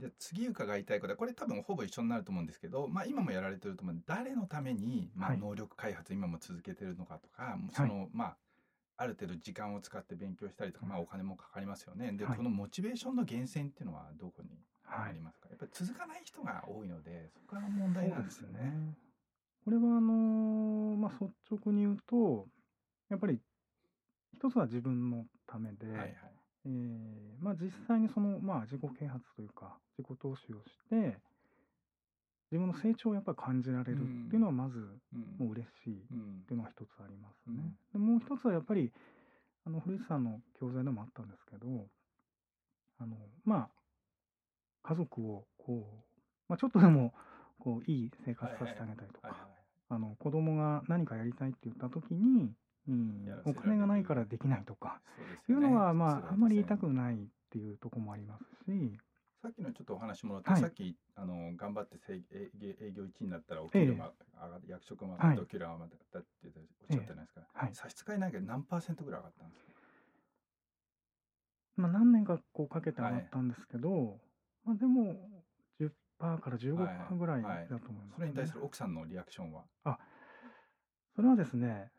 [0.00, 3.96] じゃあ次伺いたいことはこれ多分ほぼ一緒になると思うんですけど、まあ、今もやられてると思う。
[4.06, 5.38] 誰のために、まあ、はい。
[5.38, 8.36] 能力開発今も続けてるのかとか、そのまあ
[8.96, 12.12] ある程度時間を使って勉強したりとか、まあ、お金もかかりますよね。
[12.12, 12.36] で、はい。
[12.36, 14.48] このモチベーションの源泉っていうのはどこに
[14.82, 15.10] はい。
[15.10, 18.96] ありますか、やっぱり続かない人が多いのでそこが問題なんですよね。
[19.64, 21.32] これはあのーまあ、率
[21.62, 22.48] 直に言うと
[23.08, 23.38] やっぱり
[24.32, 26.12] 一つは自分のためで、はいはい。
[26.66, 26.99] えー
[27.50, 31.18] まあ、実際にその、まあ、自己啓発というか自己投資をして
[32.52, 35.46] 自分の成長をやっぱり感じられるっていうのはまずうん。
[35.46, 36.44] もう嬉しいっうん。
[36.46, 37.74] ていうのが一つありますね。
[37.92, 38.92] でもう一つはやっぱり
[39.66, 41.66] あの古市さんの教材でもあったんですけど
[43.00, 43.68] あのまあ
[44.82, 45.94] 家族をこう、
[46.48, 47.12] まあ、ちょっとでも
[47.58, 49.36] こういい生活させてあげたりとか、
[50.18, 52.52] 子供が何かやりたいって言った時に、
[52.88, 55.00] うんお金がないからできないとか
[55.48, 57.18] いうのはまああんまり言いたくないっ
[57.50, 58.98] ていうところもありますし、
[59.42, 60.60] さっきのちょっとお話もらって、はい。
[60.60, 62.22] さっきあの頑張って営
[62.60, 66.52] 業営業1位になったらお給料が上がって、役職も上がっはいてお給料が上がったっておっ
[66.90, 67.70] しゃったじゃないですか、はい。
[67.74, 69.70] 差し支えないけど何パーセントぐらい上がったんですか？
[71.76, 74.18] まあ、何年かこうかけて上がったんですけど、
[74.64, 75.16] まあ、でも
[75.80, 77.48] 10%から15%ぐらいだ
[77.78, 78.18] と思います、ね。
[78.18, 79.64] それに対する奥さんのリアクションは？
[81.16, 81.90] それはですね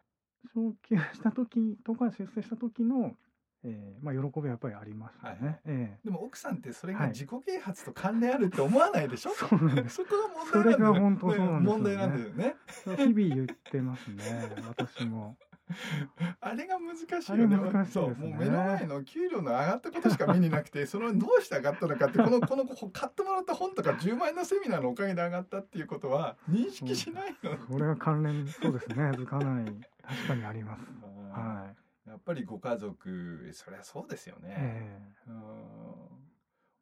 [0.54, 3.16] 昇給した時とか出世した時の、
[3.64, 5.38] えーまあ、喜びはやっぱりありましたね。
[5.40, 5.46] はい。
[5.46, 6.00] はいえ。
[6.04, 7.02] でも奥さんってそれはい。
[7.04, 9.96] が自己啓発と関連あるって思わないでしょ、そうなんです。
[9.98, 11.66] そこが問題なんだよそれが本当そうなんですよね。
[11.68, 12.56] 問題なんだよね。
[12.88, 15.38] え日々言ってますね私も。
[16.42, 17.58] あれが難しいよね。
[17.58, 17.86] ね。
[17.86, 28.96] そうもう目の前の給料の上がったことしか見になくてそのどうして上がったのかってこの この買ってもらった本とか10万円のセミナーのおかげで上がったっていうことは認識しないの、それは関連そうですね。
[28.96, 29.66] づかない。
[30.04, 30.84] 確かにあります。
[31.32, 31.81] はい。
[32.12, 35.00] やっぱりご家族そりゃそうですよね、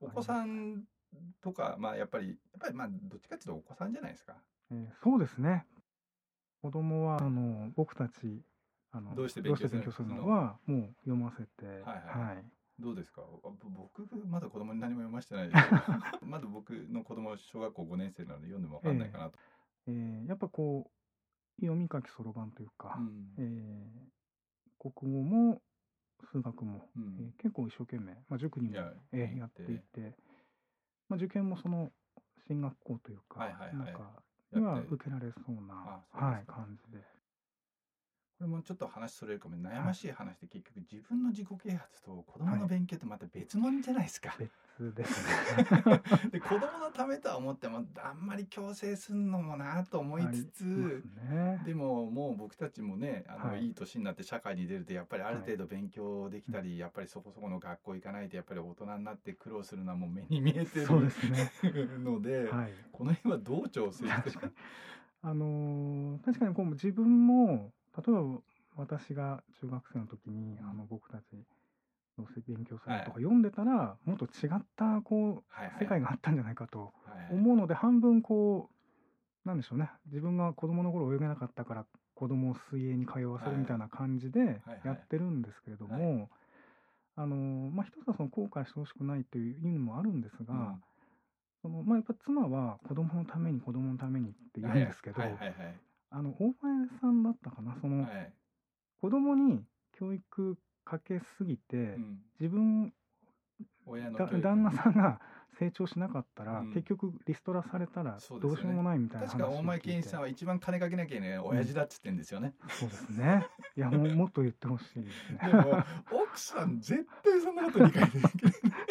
[0.02, 0.84] お子さん
[1.42, 4.34] とかまあやっぱりやっぱりまあどっちかっていうとお子さんじゃないですか。
[4.72, 5.66] ーえーそうですね。
[6.62, 8.42] 子供はあの僕たち
[8.92, 10.28] あのどうして勉強するの？
[10.28, 12.44] はもう読ませて、はいはいはい。
[12.80, 13.22] どうですか？
[13.44, 15.52] 僕まだ子供に何も読ませてない
[16.26, 19.38] まだ僕の子供小学校5年生なので読んでも分かんないかなと、
[19.88, 23.34] えーやっぱこう読み書きそろばんというか、うん。
[23.38, 24.19] えー
[24.80, 25.62] 国語も
[26.32, 27.18] 数学も、うん。
[27.20, 30.16] えー結構一生懸命、まあ、塾にもいやえーやっていて、
[31.08, 31.90] まあ、受験もその
[32.48, 33.76] 進学校というか、はいはいはい。
[33.78, 34.24] なんか
[34.54, 36.89] には受けられそうなはい、感じで。
[38.40, 44.34] これもちょっと話それるかも悩ましい話で結局自分の自己啓発と子供の勉強ってまた別物じゃないですか。
[44.40, 45.28] 別です
[45.58, 46.02] ね。
[46.32, 51.62] で子供のためとは思ってもあんまり強制すんのもなと思いつつ、ね。
[51.66, 61.52] でももう僕たちもねあの、はいい、い年になって社会に出るとやっぱりある程度勉強できたり、やっぱりそこそこの学校行かないとやっぱり大人になって苦労するのはもう目に見えてるそうですね。
[62.00, 62.74] ので、はい。
[62.94, 64.54] この辺はどう調整して確かに。
[65.22, 67.74] あのー確かにこう自分も
[68.06, 68.42] 例えば
[68.78, 70.70] 私が中学生の時に、うん。
[70.70, 71.22] あの僕たち
[72.18, 73.04] どうせ勉強するはい。
[73.06, 78.70] とか読んでたら、もっと違ったこはいう世界があったんじゃないかとはい思うので、半分こ
[79.46, 79.90] うなんでしょうね。
[80.08, 86.30] 自分が子供の頃泳げなかったから子供を水泳に通わせるみたいな感じではいやってるんですけれども、
[87.16, 90.84] あのーまあ一つはその後悔してほしくないという意味もあるんですが、うん。
[91.62, 95.76] そのまあ、やっぱ妻は子供のために子供のためにって言うんですけど、はいはいはい
[96.12, 97.76] あの大前さんだったかな？
[97.82, 98.16] その、はい。
[98.16, 98.34] はい
[99.02, 102.20] 子供に教育かけすぎて、うん。
[102.38, 102.96] 自分だ
[103.86, 105.22] 親の旦那さんが
[105.58, 106.74] 成長しなかったら、うん。
[106.74, 113.46] 結局リストラされたらどうしようもないみたいな話確か大前健一さんは一番金かけなきゃいけない親父だっつってんですよね、そうですね。
[113.78, 115.40] いやもう もっと言ってほしいですね。
[116.12, 118.34] 奥さん絶対そんなこと理解できない。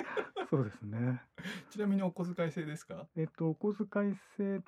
[0.48, 1.20] そうですね。
[1.68, 3.06] ちなみにお小遣い制ですか？
[3.14, 4.62] えっとお小遣い制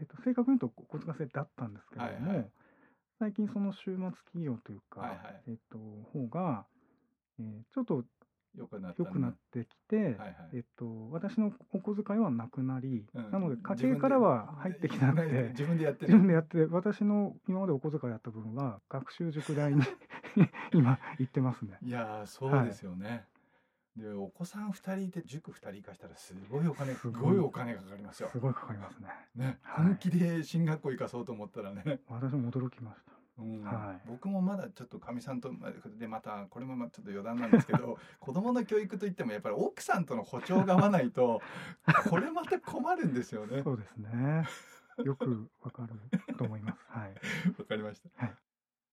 [0.00, 2.50] えっと正確に言うとお小遣い制だったんですけれども、はいはい。
[3.18, 5.42] 最近その週末企業というか、はいはい。
[5.48, 5.78] えっと
[6.12, 6.66] 方が、
[7.40, 8.04] えーちょっと
[8.56, 9.10] よくなったんだ。
[9.10, 10.34] 良くなってきて、はいはい。
[10.54, 13.30] えっと、私のお小遣いはなくなり、うん。
[13.30, 19.82] なので家計からは入ってきなくて 自分でやって自る分でやって私の今までお小遣いやった分は学習塾代に
[20.72, 21.78] 今行ってますね。
[21.82, 23.26] いやーそうですよね、
[23.98, 29.08] でお子さん2人いて塾2人行かしたらすごいお金すすごいお金かかりますよすごいかかりますね。
[29.34, 33.12] ね、はい本気で進学校行かそうと思ったらね、私も驚きました。
[33.40, 35.50] うんはい僕もまだちょっとかみさんと
[35.98, 41.40] でまたこれもまあちょっと余談なんですけど 子供の教育といってもやっぱり奥さんとの歩調が合わないと
[42.10, 43.62] これまた困るんですよね。
[43.62, 44.48] そうですね。
[45.04, 46.84] よくわかると思います。
[46.88, 47.14] はい。
[47.56, 48.26] わかりました。
[48.26, 48.47] はい